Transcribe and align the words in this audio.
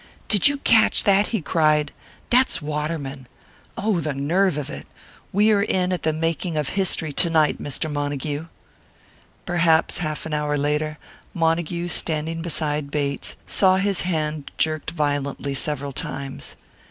"Did 0.27 0.47
you 0.47 0.57
catch 0.57 1.03
that?" 1.03 1.27
he 1.27 1.41
cried. 1.41 1.91
"That's 2.31 2.59
Waterman! 2.59 3.27
Oh, 3.77 3.99
the 3.99 4.15
nerve 4.15 4.57
of 4.57 4.67
it! 4.67 4.87
We 5.31 5.51
are 5.51 5.61
in 5.61 5.93
at 5.93 6.01
the 6.01 6.11
making 6.11 6.57
of 6.57 6.69
history 6.69 7.13
to 7.13 7.29
night, 7.29 7.61
Mr. 7.61 7.87
Montague." 7.87 8.47
Perhaps 9.45 9.99
half 9.99 10.25
an 10.25 10.33
hour 10.33 10.57
later, 10.57 10.97
Montague, 11.35 11.89
standing 11.89 12.41
beside 12.41 12.89
Bates, 12.89 13.37
saw 13.45 13.77
his 13.77 14.01
hand 14.01 14.49
jerked 14.57 14.89
violently 14.89 15.53
several 15.53 15.91
times. 15.91 16.55